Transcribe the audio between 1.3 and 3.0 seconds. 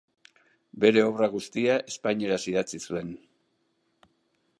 guztia espainieraz idatzi